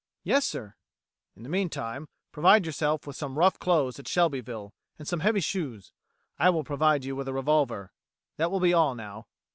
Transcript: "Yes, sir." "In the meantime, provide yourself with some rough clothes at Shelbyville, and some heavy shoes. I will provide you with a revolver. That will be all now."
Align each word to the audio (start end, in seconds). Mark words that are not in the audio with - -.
"Yes, 0.23 0.47
sir." 0.47 0.73
"In 1.35 1.43
the 1.43 1.47
meantime, 1.49 2.07
provide 2.31 2.65
yourself 2.65 3.05
with 3.05 3.15
some 3.15 3.37
rough 3.37 3.59
clothes 3.59 3.99
at 3.99 4.07
Shelbyville, 4.07 4.73
and 4.97 5.07
some 5.07 5.19
heavy 5.19 5.41
shoes. 5.41 5.93
I 6.39 6.49
will 6.49 6.63
provide 6.63 7.05
you 7.05 7.15
with 7.15 7.27
a 7.27 7.33
revolver. 7.35 7.91
That 8.37 8.49
will 8.49 8.59
be 8.61 8.73
all 8.73 8.95
now." 8.95 9.27